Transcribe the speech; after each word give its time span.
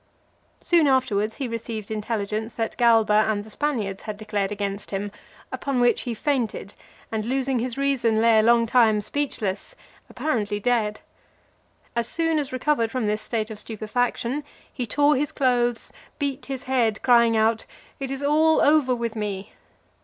XLII. 0.01 0.65
Soon 0.79 0.87
afterwards, 0.87 1.35
he 1.35 1.47
received 1.47 1.91
intelligence 1.91 2.55
that 2.55 2.75
Galba 2.75 3.25
and 3.29 3.43
the 3.43 3.51
Spaniards 3.51 4.01
had 4.01 4.17
declared 4.17 4.51
against 4.51 4.89
him; 4.89 5.11
upon 5.51 5.79
which, 5.79 6.01
he 6.01 6.15
fainted, 6.15 6.73
and 7.11 7.23
losing 7.23 7.59
his 7.59 7.77
reason, 7.77 8.19
lay 8.19 8.39
a 8.39 8.41
long 8.41 8.65
time 8.65 8.99
speechless, 8.99 9.75
apparently 10.09 10.59
dead. 10.59 11.01
As 11.95 12.07
soon 12.07 12.39
as 12.39 12.51
recovered 12.51 12.89
from 12.89 13.05
this 13.05 13.21
state 13.21 13.55
stupefaction 13.55 14.43
he 14.73 14.87
tore 14.87 15.15
his 15.17 15.31
clothes, 15.31 15.91
and 16.13 16.17
beat 16.17 16.47
his 16.47 16.63
head, 16.63 16.99
crying 17.03 17.37
out, 17.37 17.67
"It 17.99 18.09
is 18.09 18.23
all 18.23 18.59
over 18.59 18.95
with 18.95 19.15
me!" 19.15 19.51